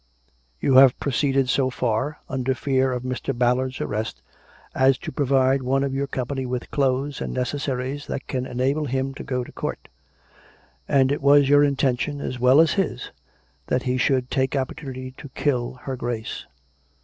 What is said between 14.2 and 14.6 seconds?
take